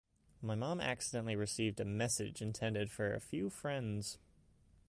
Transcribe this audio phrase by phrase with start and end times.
[0.41, 4.17] My mom accidentally received a message intended for a few friends.